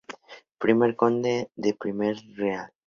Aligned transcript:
Primer 0.57 0.95
Conde 0.95 1.51
de 1.55 1.75
Premio 1.75 2.15
Real. 2.35 2.71